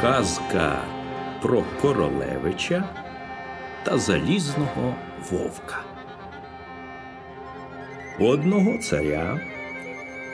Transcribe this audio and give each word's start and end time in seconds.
Казка 0.00 0.82
про 1.42 1.64
королевича 1.82 2.84
та 3.84 3.98
залізного 3.98 4.94
вовка. 5.30 5.84
У 8.18 8.26
одного 8.26 8.78
царя 8.78 9.40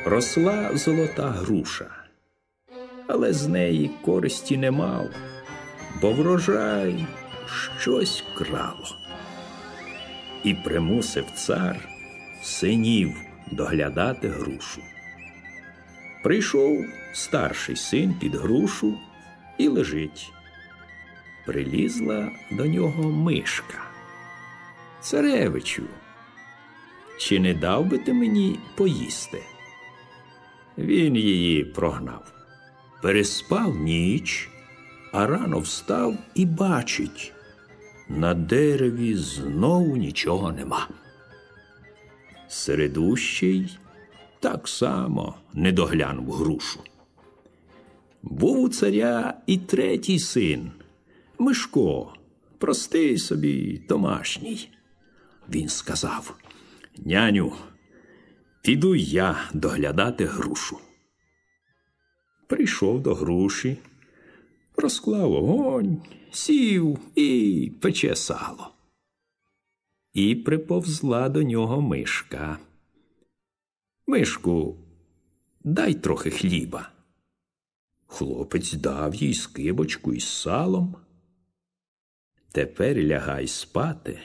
росла 0.04 0.76
золота 0.76 1.29
груша, 1.29 1.90
але 3.06 3.33
з 3.33 3.48
неї 3.48 3.90
користі 4.04 4.56
не 4.56 4.71
мав, 4.71 5.08
бо 6.01 6.12
врожай 6.12 7.06
щось 7.78 8.24
крало. 8.37 8.87
І 10.44 10.54
примусив 10.54 11.24
цар 11.35 11.88
синів 12.42 13.21
доглядати 13.53 14.28
грушу. 14.28 14.80
Прийшов 16.23 16.84
старший 17.12 17.77
син 17.77 18.14
під 18.20 18.34
грушу 18.34 18.98
і 19.59 19.69
лежить. 19.69 20.33
Прилізла 21.46 22.30
до 22.51 22.66
нього 22.66 23.10
мишка. 23.10 23.78
Царевичу, 25.01 25.83
чи 27.19 27.41
не 27.41 27.55
дав 27.55 27.84
би 27.84 27.98
ти 27.98 28.12
мені 28.12 28.59
поїсти? 28.74 29.42
Він 30.78 31.16
її 31.16 31.64
прогнав. 31.64 32.33
Переспав 33.02 33.77
ніч, 33.77 34.50
а 35.12 35.27
рано 35.27 35.59
встав 35.59 36.16
і 36.34 36.47
бачить, 36.47 37.33
на 38.09 38.34
дереві 38.34 39.14
знову 39.14 39.97
нічого 39.97 40.52
нема. 40.52 40.88
Середущий 42.48 43.78
так 44.41 44.69
само 44.69 45.34
не 45.55 45.73
доглянув 45.73 46.33
грушу. 46.33 46.80
Був 48.30 48.61
у 48.61 48.69
царя 48.69 49.43
і 49.47 49.59
третій 49.59 50.19
син 50.19 50.70
Мишко, 51.39 52.14
простий 52.59 53.19
собі, 53.19 53.83
домашній. 53.89 54.69
Він 55.48 55.69
сказав 55.69 56.37
Няню, 56.98 57.53
піду 58.62 58.95
я 58.95 59.50
доглядати 59.55 60.25
грушу. 60.25 60.78
Прийшов 62.47 63.03
до 63.03 63.15
груші, 63.15 63.77
розклав 64.77 65.33
огонь, 65.33 66.03
сів 66.31 66.98
і 67.15 67.72
пече 67.81 68.17
сало. 68.17 68.70
І 70.12 70.34
приповзла 70.34 71.28
до 71.28 71.43
нього 71.43 71.81
мишка. 71.81 72.59
Мишку, 74.06 74.77
дай 75.65 75.95
трохи 75.95 76.31
хліба. 76.31 76.95
Хлопець 78.17 78.72
дав 78.72 79.14
їй 79.14 79.34
скибочку 79.34 80.14
із 80.14 80.25
салом. 80.25 80.97
Тепер 82.53 82.97
лягай 82.97 83.47
спати, 83.47 84.19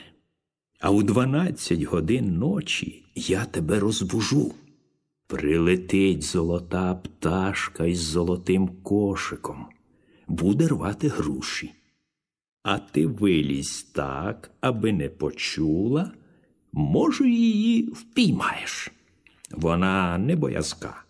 а 0.80 0.90
у 0.90 1.02
дванадцять 1.02 1.82
годин 1.82 2.38
ночі 2.38 3.04
я 3.14 3.44
тебе 3.44 3.80
розбужу. 3.80 4.54
Прилетить 5.26 6.22
золота 6.22 6.94
пташка 6.94 7.86
із 7.86 8.00
золотим 8.00 8.68
кошиком, 8.68 9.66
буде 10.28 10.68
рвати 10.68 11.08
груші. 11.08 11.72
А 12.62 12.78
ти 12.78 13.06
вилізь 13.06 13.82
так, 13.82 14.50
аби 14.60 14.92
не 14.92 15.08
почула, 15.08 16.12
може, 16.72 17.28
її 17.28 17.82
впіймаєш. 17.82 18.92
Вона 19.50 20.18
не 20.18 20.36
боязка. 20.36 21.01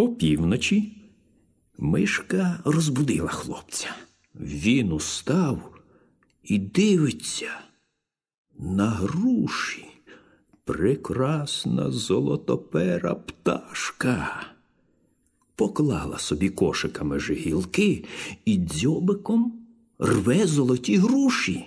Опівночі 0.00 0.92
мишка 1.78 2.60
розбудила 2.64 3.28
хлопця. 3.28 3.94
Він 4.34 4.92
устав 4.92 5.78
і 6.42 6.58
дивиться 6.58 7.50
на 8.58 8.90
груші 8.90 9.86
прекрасна 10.64 11.90
золотопера 11.90 13.14
пташка. 13.14 14.46
Поклала 15.56 16.18
собі 16.18 16.48
кошиками 16.48 17.18
жигілки 17.18 18.04
і 18.44 18.56
дзьобиком 18.56 19.66
рве 19.98 20.46
золоті 20.46 20.96
груші. 20.96 21.66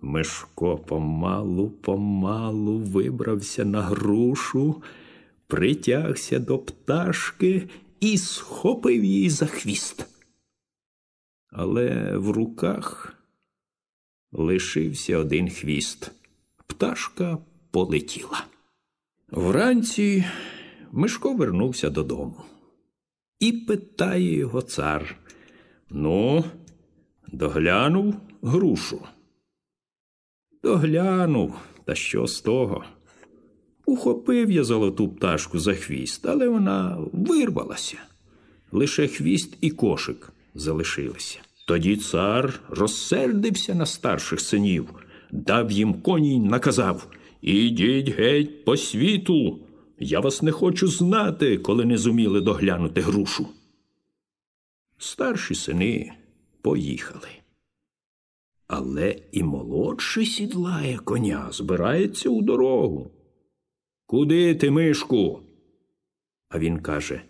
Мишко 0.00 0.78
помалу, 0.78 1.70
помалу 1.70 2.78
вибрався 2.78 3.64
на 3.64 3.82
грушу, 3.82 4.82
притягся 5.46 6.38
до 6.38 6.58
пташки 6.58 7.68
і 8.00 8.18
схопив 8.18 9.04
її 9.04 9.30
за 9.30 9.46
хвіст. 9.46 10.06
Але 11.50 12.16
в 12.16 12.30
руках 12.30 13.14
лишився 14.32 15.18
один 15.18 15.50
хвіст. 15.50 16.12
Пташка 16.66 17.38
полетіла. 17.70 18.46
Вранці 19.28 20.24
Мишко 20.92 21.34
вернувся 21.34 21.90
додому 21.90 22.42
і 23.38 23.52
питає 23.52 24.36
його 24.36 24.62
цар 24.62 25.16
Ну, 25.90 26.44
доглянув 27.28 28.14
грушу. 28.42 29.02
Доглянув, 30.62 31.54
та 31.84 31.94
що 31.94 32.26
з 32.26 32.40
того? 32.40 32.84
Ухопив 33.86 34.50
я 34.50 34.64
золоту 34.64 35.08
пташку 35.08 35.58
за 35.58 35.74
хвіст, 35.74 36.26
але 36.26 36.48
вона 36.48 36.98
вирвалася. 37.12 37.98
Лише 38.72 39.06
хвіст 39.06 39.56
і 39.60 39.70
кошик 39.70 40.32
залишилися. 40.54 41.38
Тоді 41.66 41.96
цар 41.96 42.60
розсердився 42.68 43.74
на 43.74 43.86
старших 43.86 44.40
синів, 44.40 44.88
дав 45.30 45.70
їм 45.70 45.94
коні 45.94 46.38
наказав 46.38 47.06
Ідіть 47.42 48.08
геть 48.08 48.64
по 48.64 48.76
світу. 48.76 49.58
Я 49.98 50.20
вас 50.20 50.42
не 50.42 50.52
хочу 50.52 50.88
знати, 50.88 51.58
коли 51.58 51.84
не 51.84 51.98
зуміли 51.98 52.40
доглянути 52.40 53.00
грушу. 53.00 53.48
Старші 54.98 55.54
сини 55.54 56.12
поїхали. 56.62 57.28
Але 58.66 59.16
і 59.32 59.42
молодший 59.42 60.26
сідлає 60.26 60.98
коня, 60.98 61.48
збирається 61.52 62.28
у 62.28 62.42
дорогу. 62.42 63.10
Куди 64.06 64.54
ти, 64.54 64.70
мишку? 64.70 65.40
А 66.48 66.58
він 66.58 66.78
каже 66.78 67.22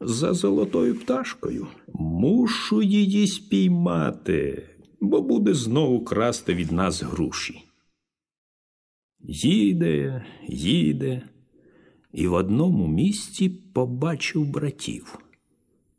За 0.00 0.34
золотою 0.34 0.94
пташкою. 0.94 1.66
Мушу 1.94 2.82
її 2.82 3.26
спіймати, 3.26 4.68
бо 5.00 5.22
буде 5.22 5.54
знову 5.54 6.04
красти 6.04 6.54
від 6.54 6.72
нас 6.72 7.02
груші. 7.02 7.62
Їде, 9.28 10.26
їде, 10.48 11.22
і 12.12 12.26
в 12.26 12.32
одному 12.32 12.88
місці 12.88 13.48
побачив 13.48 14.46
братів. 14.46 15.18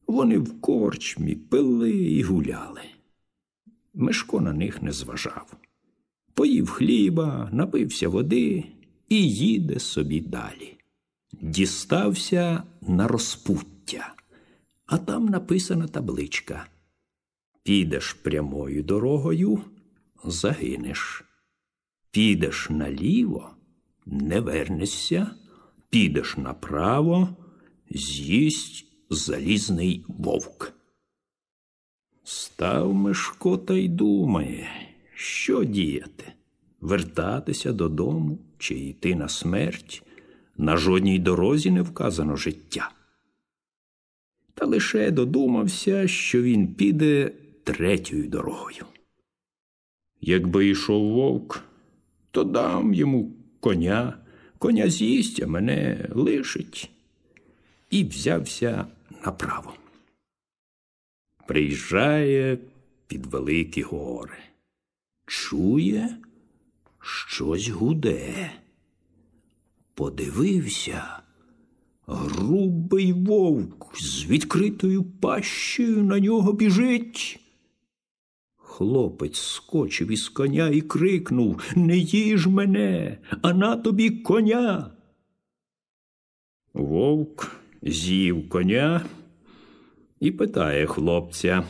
Вони 0.07 0.37
в 0.37 0.61
корчмі 0.61 1.35
пили 1.35 1.91
і 1.91 2.23
гуляли. 2.23 2.81
Мишко 3.93 4.41
на 4.41 4.53
них 4.53 4.81
не 4.81 4.91
зважав. 4.91 5.53
Поїв 6.33 6.69
хліба, 6.69 7.49
напився 7.53 8.09
води 8.09 8.65
і 9.13 9.29
їде 9.29 9.79
собі 9.79 10.21
далі. 10.21 10.77
Дістався 11.41 12.63
на 12.81 13.07
розпуття, 13.07 14.15
а 14.85 14.97
там 14.97 15.25
написана 15.25 15.87
табличка 15.87 16.67
Підеш 17.63 18.13
прямою 18.13 18.83
дорогою, 18.83 19.61
загинеш. 20.23 21.23
Підеш 22.11 22.69
наліво, 22.69 23.55
не 24.05 24.39
вернешся, 24.39 25.31
підеш 25.89 26.37
направо, 26.37 27.29
з'їсть 27.89 28.85
залізний 29.09 30.05
вовк. 30.07 30.73
Став 32.23 32.93
Мишко 32.93 33.57
та 33.57 33.73
й 33.73 33.87
думає, 33.87 34.69
що 35.13 35.63
діяти 35.63 36.32
вертатися 36.83 37.73
додому 37.73 38.39
чи 38.57 38.75
йти 38.75 39.15
на 39.15 39.29
смерть. 39.29 40.03
На 40.57 40.77
жодній 40.77 41.19
дорозі 41.19 41.71
не 41.71 41.81
вказано 41.81 42.35
життя. 42.35 42.91
Та 44.53 44.65
лише 44.65 45.11
додумався, 45.11 46.07
що 46.07 46.41
він 46.41 46.73
піде 46.73 47.31
третьою 47.63 48.27
дорогою. 48.27 48.85
Якби 50.21 50.67
йшов 50.67 51.11
вовк, 51.11 51.63
то 52.31 52.43
дам 52.43 52.93
йому 52.93 53.33
коня, 53.59 54.17
коня 54.57 54.89
з'їсть, 54.89 55.41
а 55.43 55.47
мене 55.47 56.09
лишить, 56.11 56.91
і 57.89 58.03
взявся 58.03 58.87
направо. 59.25 59.73
Приїжджає 61.47 62.57
під 63.07 63.25
великі 63.25 63.81
гори, 63.81 64.37
чує, 65.25 66.17
щось 67.03 67.69
гуде. 67.69 68.51
Подивився, 69.93 71.19
Грубий 72.07 73.13
вовк 73.13 73.97
з 73.97 74.25
відкритою 74.25 75.03
пащею 75.03 76.03
на 76.03 76.19
нього 76.19 76.53
біжить. 76.53 77.39
Хлопець 78.55 79.37
скочив 79.37 80.11
із 80.11 80.29
коня 80.29 80.69
і 80.69 80.81
крикнув 80.81 81.61
Не 81.75 81.97
їж 81.97 82.47
мене, 82.47 83.17
а 83.41 83.53
на 83.53 83.75
тобі 83.75 84.09
коня. 84.09 84.91
Вовк 86.73 87.51
з'їв 87.81 88.49
коня 88.49 89.05
і 90.19 90.31
питає 90.31 90.85
хлопця, 90.85 91.63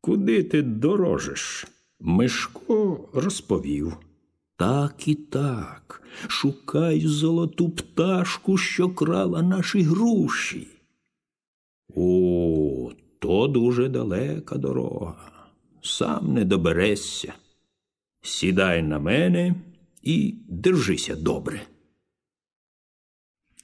Куди 0.00 0.44
ти 0.44 0.62
дорожиш? 0.62 1.66
Мишко 2.00 3.08
розповів. 3.12 3.96
Так 4.56 5.08
і 5.08 5.14
так, 5.14 6.02
шукай 6.28 7.00
золоту 7.00 7.70
пташку, 7.70 8.58
що 8.58 8.94
крала 8.94 9.42
наші 9.42 9.82
груші. 9.82 10.68
О, 11.96 12.92
то 13.18 13.46
дуже 13.46 13.88
далека 13.88 14.56
дорога. 14.56 15.48
Сам 15.82 16.32
не 16.32 16.44
доберешся. 16.44 17.34
Сідай 18.22 18.82
на 18.82 18.98
мене 18.98 19.54
і 20.02 20.34
держися 20.48 21.16
добре. 21.16 21.62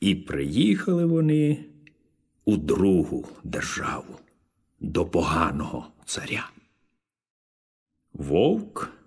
І 0.01 0.15
приїхали 0.15 1.05
вони 1.05 1.65
у 2.45 2.57
другу 2.57 3.29
державу 3.45 4.19
до 4.81 5.07
поганого 5.07 5.87
царя. 6.05 6.51
Вовк 8.13 9.00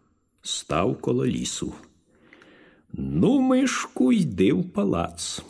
став 0.44 1.02
коло 1.02 1.26
лісу. 1.26 1.74
Ну, 2.94 3.42
мишку, 3.42 4.14
йди 4.14 4.54
в 4.54 4.70
палац. 4.70 5.42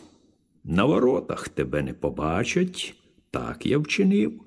На 0.64 0.84
воротах 0.84 1.48
тебе 1.48 1.82
не 1.82 1.92
побачать, 1.92 2.94
так 3.30 3.66
я 3.66 3.78
вчинив. 3.78 4.40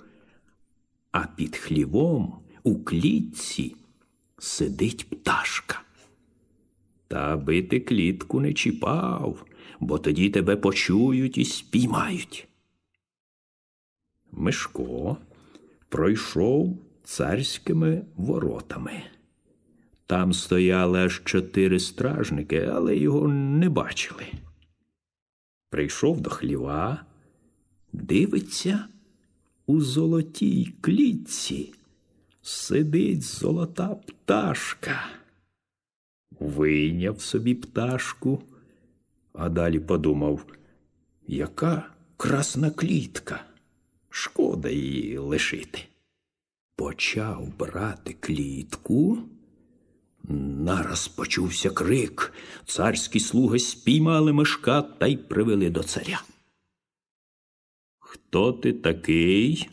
А 1.11 1.27
під 1.27 1.55
хлівом 1.55 2.39
у 2.63 2.83
клітці 2.83 3.75
сидить 4.37 5.09
пташка. 5.09 5.81
Та 7.07 7.33
аби 7.33 7.63
ти 7.63 7.79
клітку 7.79 8.39
не 8.39 8.53
чіпав, 8.53 9.45
бо 9.79 9.99
тоді 9.99 10.29
тебе 10.29 10.55
почують 10.55 11.37
і 11.37 11.45
спіймають. 11.45 12.47
Мишко 14.31 15.17
пройшов 15.89 16.77
царськими 17.03 18.05
воротами. 18.15 19.03
Там 20.07 20.33
стояли 20.33 20.99
аж 20.99 21.21
чотири 21.25 21.79
стражники, 21.79 22.69
але 22.73 22.97
його 22.97 23.27
не 23.27 23.69
бачили. 23.69 24.25
Прийшов 25.69 26.21
до 26.21 26.29
хліва, 26.29 27.05
дивиться, 27.93 28.87
у 29.65 29.81
золотій 29.81 30.73
клітці 30.81 31.73
сидить 32.41 33.21
золота 33.21 33.95
пташка. 33.95 35.05
Вийняв 36.39 37.21
собі 37.21 37.55
пташку, 37.55 38.43
а 39.33 39.49
далі 39.49 39.79
подумав, 39.79 40.45
яка 41.27 41.89
красна 42.17 42.71
клітка. 42.71 43.45
Шкода 44.09 44.69
її 44.69 45.17
лишити. 45.17 45.79
Почав 46.75 47.57
брати 47.57 48.13
клітку. 48.19 49.17
Нараз 50.27 51.07
почувся 51.07 51.69
крик. 51.69 52.33
Царські 52.65 53.19
слуги 53.19 53.59
спіймали 53.59 54.33
мишка 54.33 54.81
та 54.81 55.07
й 55.07 55.17
привели 55.17 55.69
до 55.69 55.83
царя. 55.83 56.21
Хто 57.99 58.53
ти 58.53 58.73
такий? 58.73 59.69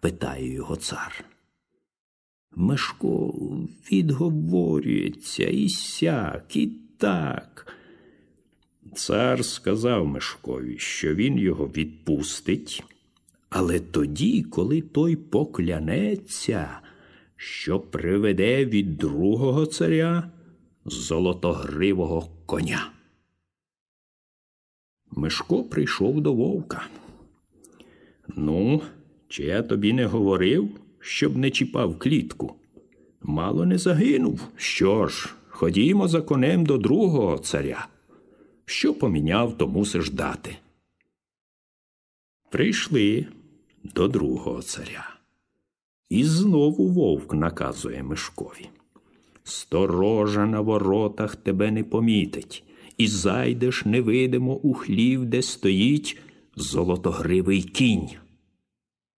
питає 0.00 0.52
його 0.52 0.76
цар. 0.76 1.24
Мишко 2.56 3.34
відговорюється 3.92 5.44
і 5.44 5.68
сяк, 5.68 6.56
і 6.56 6.66
так. 6.98 7.76
Цар 8.94 9.44
сказав 9.44 10.06
Мишкові, 10.06 10.78
що 10.78 11.14
він 11.14 11.38
його 11.38 11.66
відпустить, 11.66 12.84
але 13.50 13.80
тоді, 13.80 14.42
коли 14.42 14.80
той 14.80 15.16
поклянеться 15.16 16.80
що 17.44 17.80
приведе 17.80 18.64
від 18.64 18.96
другого 18.96 19.66
царя 19.66 20.30
золотогривого 20.84 22.28
коня. 22.46 22.90
Мишко 25.10 25.64
прийшов 25.64 26.20
до 26.20 26.34
вовка. 26.34 26.86
Ну, 28.36 28.82
чи 29.28 29.44
я 29.44 29.62
тобі 29.62 29.92
не 29.92 30.06
говорив, 30.06 30.70
щоб 31.00 31.36
не 31.36 31.50
чіпав 31.50 31.98
клітку? 31.98 32.54
Мало 33.22 33.66
не 33.66 33.78
загинув. 33.78 34.48
Що 34.56 35.06
ж, 35.06 35.34
ходімо 35.48 36.08
за 36.08 36.22
конем 36.22 36.66
до 36.66 36.78
другого 36.78 37.38
царя. 37.38 37.88
Що 38.64 38.94
поміняв, 38.94 39.58
то 39.58 39.68
мусиш 39.68 40.10
дати. 40.10 40.56
Прийшли 42.50 43.26
до 43.84 44.08
другого 44.08 44.62
царя. 44.62 45.11
І 46.12 46.24
знову 46.24 46.88
вовк 46.88 47.34
наказує 47.34 48.02
Мишкові. 48.02 48.68
Сторожа 49.44 50.46
на 50.46 50.60
воротах 50.60 51.36
тебе 51.36 51.70
не 51.70 51.84
помітить, 51.84 52.64
і 52.98 53.06
зайдеш 53.06 53.84
невидимо 53.84 54.54
у 54.54 54.74
хлів, 54.74 55.24
де 55.24 55.42
стоїть 55.42 56.18
золотогривий 56.56 57.62
кінь. 57.62 58.10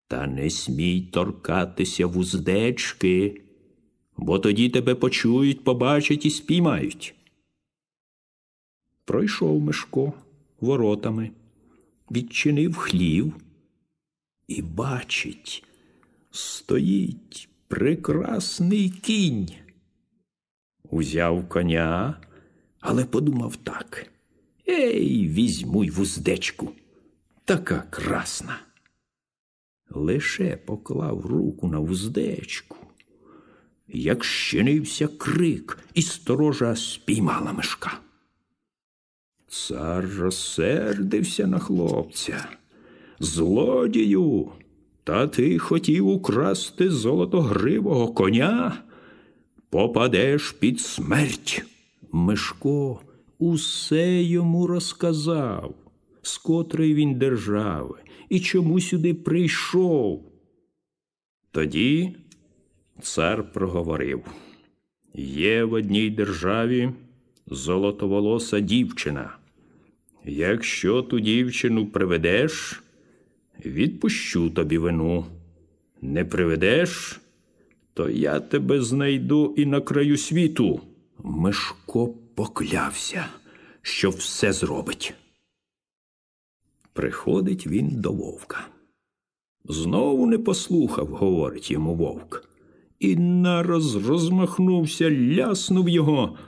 Та 0.08 0.26
не 0.26 0.50
смій 0.50 1.00
торкатися 1.00 2.06
вуздечки, 2.06 3.42
бо 4.16 4.38
тоді 4.38 4.68
тебе 4.68 4.94
почують, 4.94 5.64
побачать 5.64 6.26
і 6.26 6.30
спіймають. 6.30 7.14
Пройшов 9.04 9.60
Мишко 9.60 10.12
воротами, 10.60 11.30
відчинив 12.10 12.76
хлів 12.76 13.32
і 14.48 14.62
бачить 14.62 15.64
стоїть 16.34 17.48
прекрасний 17.68 18.90
кінь. 18.90 19.48
Узяв 20.90 21.48
коня, 21.48 22.20
але 22.80 23.04
подумав 23.04 23.56
так. 23.56 24.06
Ей, 24.68 25.28
візьмуй 25.28 25.90
вуздечку. 25.90 26.72
Така 27.44 27.84
красна. 27.90 28.58
Лише 29.90 30.56
поклав 30.56 31.26
руку 31.26 31.68
на 31.68 31.78
вуздечку, 31.78 32.76
як 33.88 34.24
щинився 34.24 35.08
крик, 35.08 35.78
і 35.94 36.02
сторожа 36.02 36.76
спіймала 36.76 37.52
мешка. 37.52 37.98
Цар 39.48 40.08
розсердився 40.18 41.46
на 41.46 41.58
хлопця. 41.58 42.48
Злодію, 43.18 44.52
та 45.04 45.26
ти 45.26 45.58
хотів 45.58 46.08
украсти 46.08 46.90
золотогривого 46.90 48.08
коня? 48.08 48.82
Попадеш 49.70 50.52
під 50.52 50.80
смерть. 50.80 51.64
Мишко 52.12 53.00
усе 53.38 54.22
йому 54.22 54.66
розказав, 54.66 55.74
з 56.22 56.38
котрої 56.38 56.94
він 56.94 57.14
держави 57.14 57.98
і 58.28 58.40
чому 58.40 58.80
сюди 58.80 59.14
прийшов. 59.14 60.32
Тоді 61.50 62.16
цар 63.00 63.52
проговорив 63.52 64.24
є 65.14 65.64
в 65.64 65.72
одній 65.72 66.10
державі 66.10 66.90
золотоволоса 67.46 68.60
дівчина. 68.60 69.36
Якщо 70.24 71.02
ту 71.02 71.20
дівчину 71.20 71.86
приведеш, 71.86 72.82
відпущу 73.64 74.50
тобі 74.50 74.78
вину. 74.78 75.26
Не 76.00 76.24
приведеш, 76.24 77.20
то 77.94 78.10
я 78.10 78.40
тебе 78.40 78.80
знайду 78.80 79.54
і 79.56 79.66
на 79.66 79.80
краю 79.80 80.16
світу. 80.16 80.80
Мишко 81.22 82.14
поклявся, 82.34 83.26
що 83.82 84.10
все 84.10 84.52
зробить. 84.52 85.14
Приходить 86.92 87.66
він 87.66 88.00
до 88.00 88.12
вовка. 88.12 88.66
Знову 89.64 90.26
не 90.26 90.38
послухав, 90.38 91.06
говорить 91.06 91.70
йому 91.70 91.94
вовк, 91.94 92.48
і 93.00 93.16
нараз 93.16 93.94
розмахнувся, 93.94 95.10
ляснув 95.10 95.88
його. 95.88 96.38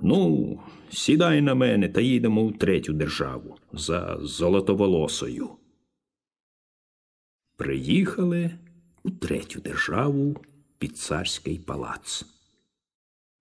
Ну, 0.00 0.58
сідай 0.90 1.40
на 1.40 1.54
мене 1.54 1.88
та 1.88 2.00
їдемо 2.00 2.46
в 2.46 2.58
третю 2.58 2.92
державу 2.92 3.56
за 3.72 4.18
золотоволосою. 4.22 5.48
Приїхали 7.56 8.50
у 9.02 9.10
третю 9.10 9.60
державу 9.60 10.36
під 10.78 10.96
царський 10.96 11.58
палац. 11.58 12.24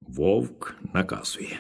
Вовк 0.02 0.76
наказує 0.94 1.60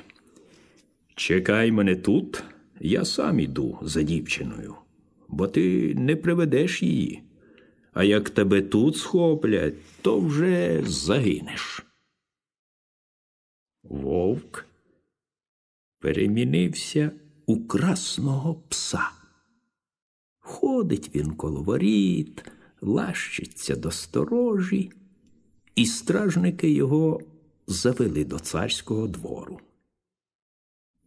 Чекай 1.16 1.72
мене 1.72 1.96
тут, 1.96 2.44
я 2.80 3.06
сам 3.06 3.40
іду 3.40 3.80
за 3.82 4.02
дівчиною, 4.02 4.76
бо 5.28 5.48
ти 5.48 5.96
не 5.96 6.16
приведеш 6.16 6.84
її. 6.84 7.24
А 7.94 8.04
як 8.04 8.30
тебе 8.30 8.62
тут 8.62 8.98
схоплять, 8.98 9.74
то 10.02 10.20
вже 10.20 10.84
загинеш. 10.86 11.86
Вовк 13.84 14.66
перемінився 16.00 17.12
у 17.46 17.68
красного 17.68 18.56
пса. 18.56 19.23
Ходить 20.54 21.16
він 21.16 21.32
коло 21.32 21.64
воріт, 21.64 22.46
лащиться 22.82 23.76
до 23.76 23.92
сторожі, 23.92 24.92
і 25.76 25.86
стражники 25.86 26.72
його 26.72 27.22
завели 27.68 28.26
до 28.26 28.40
царського 28.40 29.08
двору. 29.08 29.60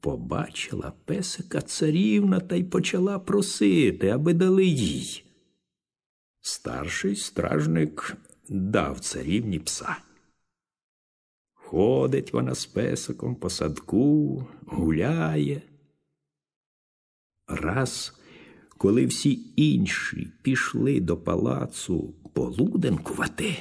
Побачила 0.00 0.92
песика 1.04 1.60
царівна 1.60 2.40
та 2.40 2.56
й 2.56 2.64
почала 2.64 3.18
просити, 3.18 4.08
аби 4.08 4.34
дали 4.34 4.64
їй. 4.64 5.24
Старший 6.40 7.16
стражник 7.16 8.16
дав 8.48 9.00
царівні 9.00 9.58
пса. 9.58 9.96
Ходить 11.52 12.32
вона 12.32 12.54
з 12.54 12.66
песиком 12.66 13.34
по 13.34 13.50
садку, 13.50 14.46
гуляє. 14.66 15.62
Раз, 17.46 18.15
коли 18.78 19.06
всі 19.06 19.40
інші 19.56 20.32
пішли 20.42 21.00
до 21.00 21.16
палацу 21.16 22.14
полуденкувати, 22.32 23.56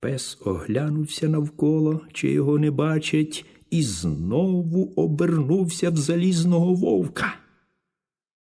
пес 0.00 0.38
оглянувся 0.44 1.28
навколо, 1.28 2.00
чи 2.12 2.30
його 2.30 2.58
не 2.58 2.70
бачать, 2.70 3.44
і 3.70 3.82
знову 3.82 4.92
обернувся 4.96 5.90
в 5.90 5.96
залізного 5.96 6.74
вовка. 6.74 7.34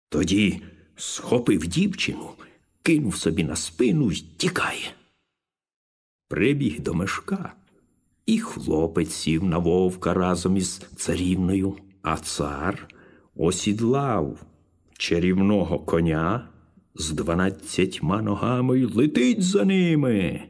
Тоді 0.09 0.62
схопив 0.97 1.66
дівчину, 1.66 2.31
кинув 2.83 3.16
собі 3.16 3.45
на 3.45 3.57
спину 3.57 4.12
й 4.12 4.25
тікає. 4.37 4.95
Прибіг 6.28 6.81
до 6.81 6.95
мешка. 6.95 7.54
І 8.26 8.38
хлопець 8.38 9.12
сів 9.12 9.45
на 9.45 9.59
вовка 9.59 10.14
разом 10.14 10.57
із 10.57 10.83
царівною, 10.97 11.76
а 12.02 12.16
цар 12.16 12.88
осідлав 13.37 14.47
чарівного 15.03 15.79
коня 15.79 16.49
з 16.95 17.11
дванадцятьма 17.11 18.23
ногами 18.23 18.81
й 18.81 18.85
летить 18.85 19.43
за 19.43 19.65
ними. 19.65 20.43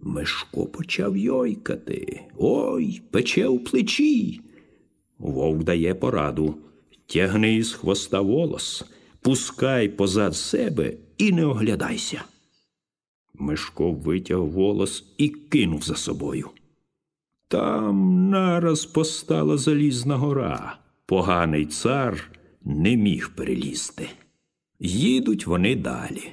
Мишко 0.00 0.66
почав 0.66 1.16
йойкати. 1.16 2.20
Ой, 2.36 3.02
пече 3.10 3.46
у 3.46 3.58
плечі. 3.58 4.40
Вовк 5.18 5.64
дає 5.64 5.94
пораду 5.94 6.54
тягни 7.06 7.54
із 7.54 7.72
хвоста 7.72 8.20
волос, 8.20 8.84
пускай 9.20 9.88
позад 9.88 10.36
себе 10.36 10.92
і 11.18 11.32
не 11.32 11.44
оглядайся. 11.44 12.24
Мишко 13.34 13.92
витяг 13.92 14.40
волос 14.40 15.04
і 15.18 15.28
кинув 15.28 15.82
за 15.82 15.96
собою. 15.96 16.50
Там 17.48 18.28
нараз 18.30 18.86
постала 18.86 19.56
залізна 19.56 20.16
гора. 20.16 20.78
Поганий 21.06 21.66
цар 21.66 22.35
не 22.66 22.96
міг 22.96 23.30
перелізти. 23.36 24.08
Їдуть 24.80 25.46
вони 25.46 25.76
далі. 25.76 26.32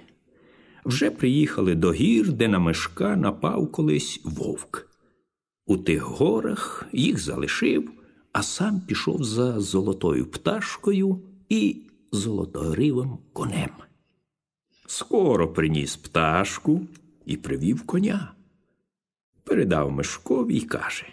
Вже 0.85 1.11
приїхали 1.11 1.75
до 1.75 1.91
гір, 1.91 2.33
де 2.33 2.47
на 2.47 2.59
мешка 2.59 3.15
напав 3.15 3.71
колись 3.71 4.21
вовк. 4.23 4.89
У 5.65 5.77
тих 5.77 6.03
горах 6.03 6.85
їх 6.91 7.19
залишив, 7.19 7.91
а 8.31 8.43
сам 8.43 8.81
пішов 8.81 9.23
за 9.23 9.59
золотою 9.59 10.25
пташкою 10.25 11.21
і 11.49 11.81
золотогривим 12.11 13.17
конем. 13.33 13.69
Скоро 14.87 15.53
приніс 15.53 15.95
пташку 15.95 16.81
і 17.25 17.37
привів 17.37 17.85
коня 17.85 18.33
передав 19.43 19.91
Мишкові 19.91 20.57
й 20.57 20.61
каже 20.61 21.05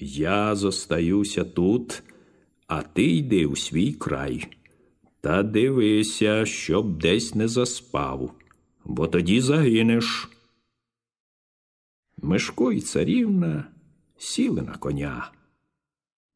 Я 0.00 0.54
зостаюся 0.54 1.44
тут, 1.44 2.02
а 2.66 2.82
ти 2.82 3.04
йди 3.04 3.46
у 3.46 3.56
свій 3.56 3.92
край. 3.92 4.46
Та 5.24 5.42
дивися, 5.42 6.46
щоб 6.46 6.98
десь 6.98 7.34
не 7.34 7.48
заспав, 7.48 8.34
бо 8.84 9.06
тоді 9.06 9.40
загинеш. 9.40 10.28
Мишко 12.22 12.72
і 12.72 12.80
царівна 12.80 13.68
сіли 14.16 14.62
на 14.62 14.72
коня, 14.72 15.32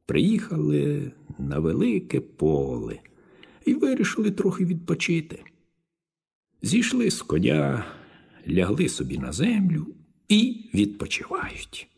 приїхали 0.07 1.13
на 1.39 1.59
велике 1.59 2.21
поле 2.21 3.01
і 3.67 3.75
вирішили 3.75 4.31
трохи 4.31 4.65
відпочити. 4.65 5.45
Зійшли 6.63 7.11
з 7.11 7.23
коня, 7.23 7.85
лягли 8.49 8.89
собі 8.89 9.19
на 9.19 9.33
землю 9.33 9.87
і 10.29 10.71
відпочивають. 10.75 11.89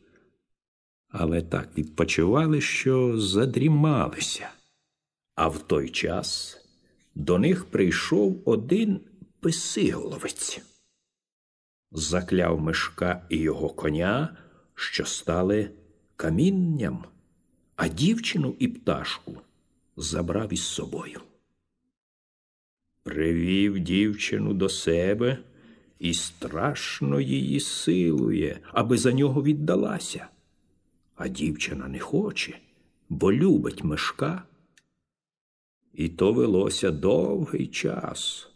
Але 1.08 1.42
так 1.42 1.78
відпочивали, 1.78 2.60
що 2.60 3.20
задрімалися. 3.20 4.48
А 5.34 5.48
в 5.48 5.58
той 5.58 5.88
час 5.88 6.59
до 7.14 7.38
них 7.38 7.64
прийшов 7.64 8.42
один 8.44 9.00
писиголовець. 9.40 10.62
Закляв 11.92 12.60
мишка 12.60 13.26
і 13.28 13.36
його 13.36 13.68
коня, 13.68 14.36
що 14.74 15.04
стали 15.04 15.70
камінням, 16.16 17.04
а 17.76 17.88
дівчину 17.88 18.56
і 18.58 18.68
пташку 18.68 19.36
забрав 19.96 20.52
із 20.52 20.62
собою. 20.62 21.20
Привів 23.02 23.78
дівчину 23.78 24.54
до 24.54 24.68
себе 24.68 25.38
і 25.98 26.14
страшно 26.14 27.20
її 27.20 27.60
силує, 27.60 28.60
аби 28.72 28.98
за 28.98 29.12
нього 29.12 29.42
віддалася. 29.42 30.26
А 31.16 31.28
дівчина 31.28 31.88
не 31.88 31.98
хоче, 31.98 32.58
бо 33.08 33.32
любить 33.32 33.84
мешка. 33.84 34.42
І 35.94 36.08
то 36.08 36.32
велося 36.32 36.90
довгий 36.90 37.66
час. 37.66 38.48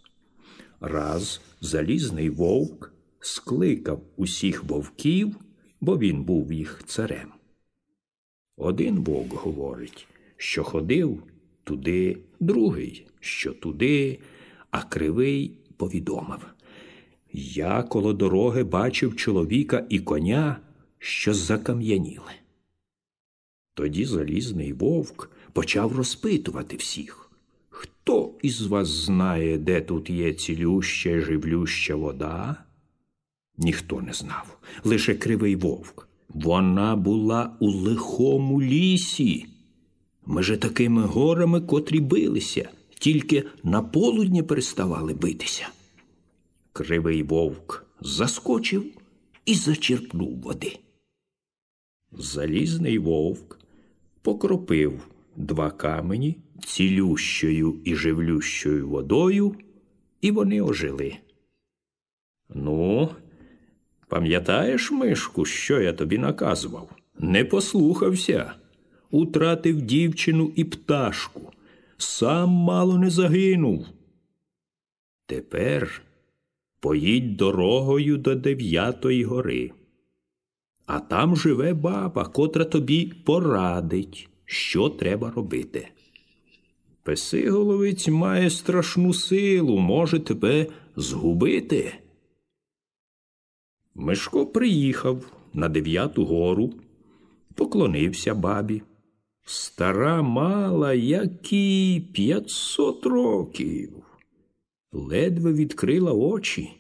Раз 0.80 1.40
залізний 1.60 2.30
вовк 2.30 2.92
скликав 3.20 4.02
усіх 4.16 4.64
вовків, 4.64 5.36
бо 5.80 5.98
він 5.98 6.24
був 6.24 6.52
їх 6.52 6.82
царем. 6.86 7.32
Один 8.56 9.00
вовк 9.00 9.32
говорить, 9.32 10.06
що 10.36 10.64
ходив 10.64 11.22
туди, 11.64 12.18
другий, 12.40 13.06
що 13.20 13.52
туди, 13.52 14.18
а 14.70 14.82
кривий 14.82 15.58
повідомив 15.76 16.54
я 17.36 17.82
коло 17.82 18.12
дороги 18.12 18.64
бачив 18.64 19.16
чоловіка 19.16 19.86
і 19.88 19.98
коня, 19.98 20.60
що 20.98 21.34
закам'яніли. 21.34 22.32
Тоді 23.74 24.04
залізний 24.04 24.72
вовк 24.72 25.30
почав 25.52 25.96
розпитувати 25.96 26.76
всіх, 26.76 27.23
хто 28.04 28.34
із 28.42 28.66
вас 28.66 28.88
знає, 28.88 29.58
де 29.58 29.80
тут 29.80 30.10
є 30.10 30.32
цілюща 30.34 31.20
живлюща 31.20 31.94
вода? 31.94 32.56
Ніхто 33.58 34.02
не 34.02 34.12
знав, 34.12 34.58
лише 34.84 35.14
кривий 35.14 35.56
вовк. 35.56 36.08
Вона 36.28 36.96
була 36.96 37.56
у 37.60 37.70
лихому 37.70 38.62
лісі. 38.62 39.46
Меже 40.26 40.56
такими 40.56 41.02
горами, 41.02 41.60
котрі 41.60 42.00
билися, 42.00 42.68
тільки 42.98 43.44
на 43.62 43.82
полудні 43.82 44.42
переставали 44.42 45.14
битися. 45.14 45.68
Кривий 46.72 47.22
вовк 47.22 47.86
заскочив 48.00 48.84
і 49.46 49.54
зачерпнув 49.54 50.40
води. 50.40 50.78
Залізний 52.12 52.98
вовк 52.98 53.58
покропив 54.22 55.08
два 55.36 55.70
камені 55.70 56.36
цілющою 56.60 57.80
і 57.84 57.94
живлющою 57.94 58.88
водою, 58.88 59.54
і 60.20 60.30
вони 60.30 60.62
ожили. 60.62 61.16
Ну, 62.54 63.08
пам'ятаєш, 64.08 64.90
мишку, 64.90 65.44
що 65.44 65.80
я 65.80 65.92
тобі 65.92 66.18
наказував? 66.18 66.90
Не 67.18 67.44
послухався, 67.44 68.54
утратив 69.10 69.82
дівчину 69.82 70.52
і 70.56 70.64
пташку, 70.64 71.52
сам 71.96 72.50
мало 72.50 72.98
не 72.98 73.10
загинув. 73.10 73.86
Тепер 75.26 76.02
Поїдь 76.84 77.36
дорогою 77.36 78.16
до 78.16 78.34
Дев'ятої 78.34 79.24
гори, 79.24 79.70
а 80.86 81.00
там 81.00 81.36
живе 81.36 81.74
баба, 81.74 82.24
котра 82.24 82.64
тобі 82.64 83.12
порадить, 83.24 84.28
що 84.44 84.88
треба 84.88 85.30
робити. 85.30 85.88
Песиголовець 87.04 88.08
має 88.08 88.50
страшну 88.50 89.14
силу, 89.14 89.78
може 89.78 90.20
тебе 90.20 90.66
згубити. 90.96 91.94
Мишко 93.94 94.46
приїхав 94.46 95.32
на 95.52 95.68
дев'яту 95.68 96.24
гору, 96.24 96.74
поклонився 97.54 98.34
бабі, 98.34 98.82
Стара 99.46 100.22
мала, 100.22 100.92
як 100.94 101.52
і 101.52 102.02
п'ятсот 102.12 103.06
років, 103.06 103.90
ледве 104.92 105.52
відкрила 105.52 106.12
очі. 106.12 106.70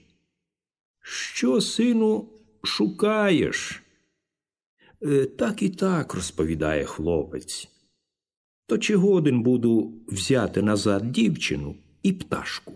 Що, 1.02 1.60
сину, 1.60 2.28
шукаєш? 2.62 3.82
«Е, 5.02 5.24
Так 5.24 5.62
і 5.62 5.68
так, 5.68 6.14
розповідає 6.14 6.84
хлопець. 6.84 7.73
То 8.66 8.78
чи 8.78 8.96
годен 8.96 9.42
буду 9.42 9.92
взяти 10.08 10.62
назад 10.62 11.12
дівчину 11.12 11.76
і 12.02 12.12
пташку? 12.12 12.72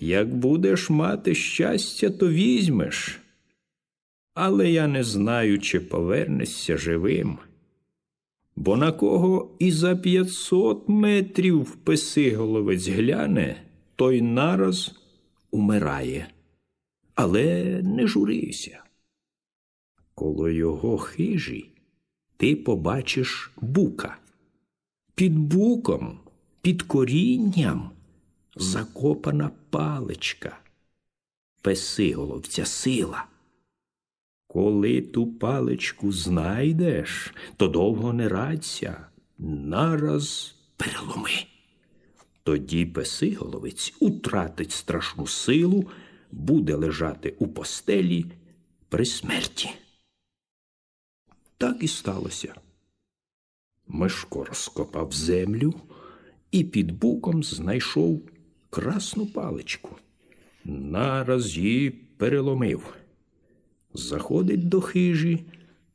Як 0.00 0.34
будеш 0.34 0.90
мати 0.90 1.34
щастя, 1.34 2.10
то 2.10 2.28
візьмеш. 2.28 3.20
Але 4.34 4.70
я 4.70 4.86
не 4.86 5.04
знаю, 5.04 5.58
чи 5.58 5.80
повернешся 5.80 6.76
живим. 6.76 7.38
Бо 8.56 8.76
на 8.76 8.92
кого 8.92 9.56
і 9.58 9.70
за 9.70 9.96
п'ятсот 9.96 10.88
метрів 10.88 11.76
писиголовець 11.76 12.88
гляне, 12.88 13.62
той 13.96 14.22
нараз 14.22 14.94
умирає. 15.50 16.28
Але 17.14 17.80
не 17.82 18.06
журися. 18.06 18.84
Коло 20.14 20.48
його 20.48 20.98
хижі 20.98 21.70
ти 22.40 22.56
побачиш 22.56 23.52
бука. 23.60 24.16
Під 25.14 25.38
буком, 25.38 26.18
під 26.62 26.82
корінням 26.82 27.90
закопана 28.56 29.50
паличка, 29.70 30.58
песиголовця 31.62 32.64
сила. 32.64 33.24
Коли 34.46 35.00
ту 35.00 35.26
паличку 35.26 36.12
знайдеш, 36.12 37.34
то 37.56 37.68
довго 37.68 38.12
не 38.12 38.28
радься, 38.28 39.06
нараз 39.38 40.54
переломи. 40.76 41.46
Тоді 42.42 42.86
песиголовець 42.86 43.94
утратить 44.00 44.72
страшну 44.72 45.26
силу, 45.26 45.84
буде 46.32 46.74
лежати 46.74 47.34
у 47.38 47.48
постелі 47.48 48.26
при 48.88 49.04
смерті. 49.04 49.70
Так 51.60 51.76
і 51.80 51.88
сталося. 51.88 52.54
Мишко 53.88 54.44
розкопав 54.44 55.12
землю 55.12 55.74
і 56.50 56.64
під 56.64 56.92
буком 56.92 57.42
знайшов 57.44 58.22
красну 58.70 59.26
паличку. 59.26 59.96
Нараз 60.64 61.56
її 61.56 61.90
переломив. 61.90 62.94
Заходить 63.94 64.68
до 64.68 64.80
хижі, 64.80 65.44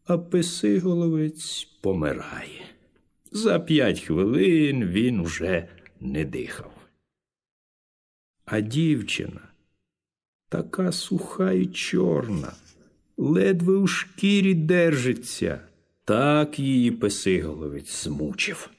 а 0.03 0.17
писиголовець 0.17 1.63
помирає. 1.81 2.65
За 3.31 3.60
п'ять 3.60 4.00
хвилин 4.00 4.86
він 4.86 5.19
уже 5.19 5.67
не 6.00 6.25
дихав. 6.25 6.74
А 8.45 8.60
дівчина 8.62 9.41
така 10.50 10.91
суха 10.91 11.51
і 11.51 11.65
чорна, 11.65 12.53
ледве 13.17 13.75
у 13.75 13.88
шкірі 13.88 14.53
держиться, 14.53 15.62
так 16.05 16.60
її 16.60 16.91
писиголовець 16.91 18.03
змучив. 18.03 18.69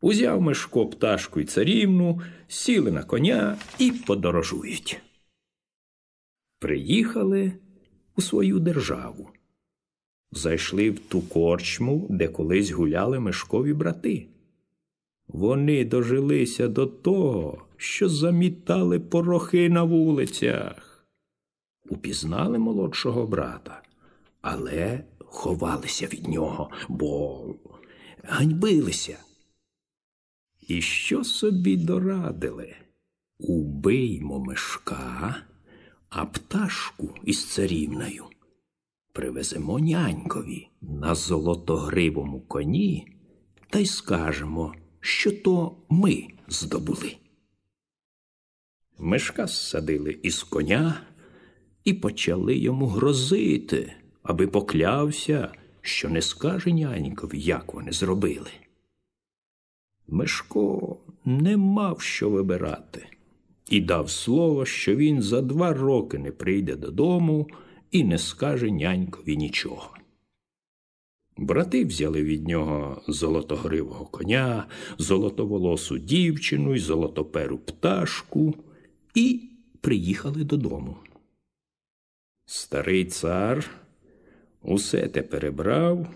Узяв 0.00 0.40
Мишко 0.40 0.86
пташку 0.86 1.40
й 1.40 1.44
царівну, 1.44 2.20
сіли 2.48 2.90
на 2.90 3.02
коня 3.02 3.56
і 3.78 3.92
подорожують. 3.92 5.00
Приїхали 6.58 7.52
у 8.16 8.22
свою 8.22 8.58
державу. 8.58 9.28
Зайшли 10.32 10.90
в 10.90 10.98
ту 10.98 11.20
корчму, 11.20 12.06
де 12.10 12.28
колись 12.28 12.70
гуляли 12.70 13.20
Мишкові 13.20 13.72
брати. 13.72 14.26
Вони 15.28 15.84
дожилися 15.84 16.68
до 16.68 16.86
того, 16.86 17.64
що 17.76 18.08
замітали 18.08 19.00
порохи 19.00 19.68
на 19.68 19.82
вулицях. 19.82 20.89
Упізнали 21.90 22.58
молодшого 22.58 23.26
брата, 23.26 23.82
але 24.40 25.04
ховалися 25.18 26.06
від 26.06 26.28
нього, 26.28 26.70
бо 26.88 27.44
ганьбилися. 28.22 29.18
І 30.68 30.82
що 30.82 31.24
собі 31.24 31.76
дорадили? 31.76 32.74
Убиймо 33.38 34.38
мешка, 34.40 35.36
а 36.08 36.26
пташку 36.26 37.14
із 37.24 37.44
царівною 37.44 38.24
привеземо 39.12 39.78
нянькові 39.78 40.68
на 40.80 41.14
золотогривому 41.14 42.40
коні 42.40 43.16
та 43.70 43.78
й 43.78 43.86
скажемо, 43.86 44.74
що 45.00 45.32
то 45.32 45.76
ми 45.88 46.28
здобули. 46.48 47.16
Мишка 48.98 49.46
зсадили 49.46 50.20
із 50.22 50.42
коня 50.42 51.09
і 51.84 51.92
почали 51.92 52.56
йому 52.56 52.86
грозити, 52.86 53.92
аби 54.22 54.46
поклявся, 54.46 55.52
що 55.80 56.08
не 56.08 56.22
скаже 56.22 56.72
нянькові, 56.72 57.40
як 57.40 57.74
вони 57.74 57.92
зробили. 57.92 58.50
Мишко 60.08 60.96
не 61.24 61.56
мав 61.56 62.00
що 62.00 62.30
вибирати 62.30 63.06
і 63.70 63.80
дав 63.80 64.10
слово, 64.10 64.64
що 64.64 64.96
він 64.96 65.22
за 65.22 65.40
два 65.40 65.72
роки 65.72 66.18
не 66.18 66.32
прийде 66.32 66.76
додому 66.76 67.48
і 67.90 68.04
не 68.04 68.18
скаже 68.18 68.70
нянькові 68.70 69.36
нічого. 69.36 69.90
Брати 71.36 71.84
взяли 71.84 72.22
від 72.22 72.48
нього 72.48 73.02
золотогривого 73.08 74.04
коня, 74.04 74.66
золотоволосу 74.98 75.98
дівчину 75.98 76.74
й 76.74 76.78
золотоперу 76.78 77.58
пташку 77.58 78.54
і 79.14 79.40
приїхали 79.80 80.44
додому. 80.44 80.96
Старий 82.52 83.04
цар 83.04 83.70
усе 84.62 85.08
те 85.08 85.22
перебрав 85.22 86.06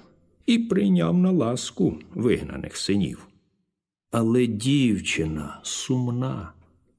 і 0.46 0.58
прийняв 0.58 1.18
на 1.18 1.30
ласку 1.30 1.98
вигнаних 2.14 2.76
синів. 2.76 3.26
Але 4.10 4.46
дівчина 4.46 5.60
сумна, 5.62 6.52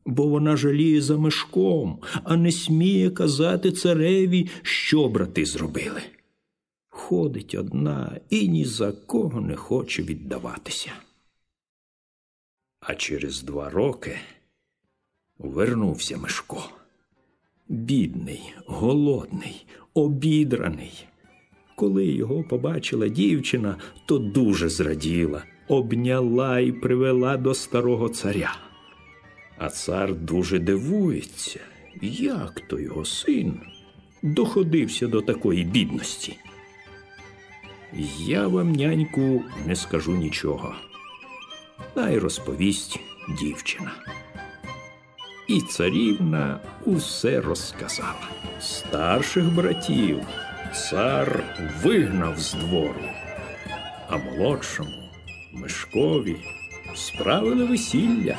бо 0.05 0.27
вона 0.27 0.57
жаліє 0.57 1.01
за 1.01 1.17
мешком, 1.17 2.01
а 2.23 2.37
не 2.37 2.51
сміє 2.51 3.11
казати 3.11 3.71
цареві, 3.71 4.49
що 4.61 5.09
брати 5.09 5.45
зробили. 5.45 6.01
Ходить 6.87 7.55
одна 7.55 8.19
і 8.29 8.47
ні 8.47 8.65
за 8.65 8.91
кого 8.91 9.41
не 9.41 9.55
хоче 9.55 10.03
віддаватися. 10.03 10.91
А 12.79 12.95
через 12.95 13.43
два 13.43 13.69
роки 13.69 14.17
вернувся 15.37 16.17
Мишко. 16.17 16.69
Бідний, 17.69 18.54
голодний, 18.65 19.65
обідраний. 19.93 21.08
Коли 21.75 22.06
його 22.06 22.43
побачила 22.43 23.08
дівчина, 23.08 23.78
то 24.06 24.17
дуже 24.17 24.69
зраділа, 24.69 25.43
обняла 25.67 26.60
і 26.60 26.71
привела 26.71 27.38
до 27.38 27.54
старого 27.54 28.10
царя. 28.10 28.56
А 29.58 29.69
цар 29.69 30.15
дуже 30.15 30.60
дивується, 30.60 31.60
як 32.01 32.62
то 32.67 32.80
його 32.80 33.06
син 33.06 33.60
доходився 34.23 35.08
до 35.08 35.21
такої 35.21 35.63
бідності. 35.63 36.38
Я 38.19 38.47
вам, 38.47 38.73
няньку, 38.73 39.43
не 39.67 39.75
скажу 39.75 40.12
нічого. 40.12 40.75
Най 41.95 42.19
розповість 42.19 42.99
дівчина. 43.39 43.91
І 45.47 45.62
царівна 45.62 46.60
усе 46.86 47.41
розказала. 47.41 48.27
Старших 48.60 49.53
братів 49.53 50.19
цар 50.73 51.43
вигнав 51.84 52.39
з 52.39 52.53
двору, 52.53 53.05
а 54.10 54.17
молодшому 54.17 55.10
Мишкові 55.53 56.36
справили 56.95 57.65
весілля. 57.65 58.38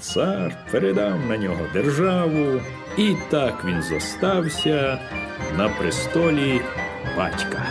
Цар 0.00 0.56
передав 0.70 1.26
на 1.28 1.36
нього 1.36 1.66
державу, 1.72 2.60
і 2.96 3.14
так 3.30 3.64
він 3.64 3.82
зостався 3.82 4.98
на 5.56 5.68
престолі 5.68 6.60
батька. 7.16 7.66